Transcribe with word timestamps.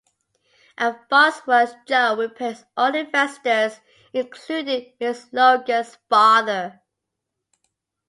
As 0.79 0.95
Farnsworth, 1.11 1.75
Joe 1.85 2.15
repays 2.17 2.65
all 2.75 2.91
the 2.91 3.01
investors, 3.01 3.81
including 4.13 4.93
Miss 4.99 5.31
Logan's 5.31 5.95
father. 6.09 6.81